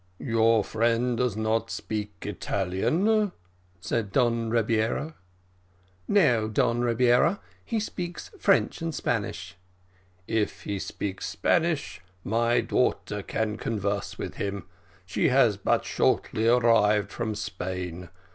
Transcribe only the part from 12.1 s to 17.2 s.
my daughter can converse with him; she has but shortly arrived